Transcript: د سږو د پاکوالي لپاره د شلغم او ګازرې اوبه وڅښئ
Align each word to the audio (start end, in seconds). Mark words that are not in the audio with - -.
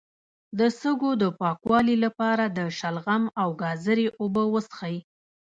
د 0.59 0.59
سږو 0.79 1.11
د 1.21 1.23
پاکوالي 1.39 1.95
لپاره 2.05 2.45
د 2.57 2.59
شلغم 2.77 3.23
او 3.41 3.49
ګازرې 3.61 4.07
اوبه 4.21 4.43
وڅښئ 4.53 4.97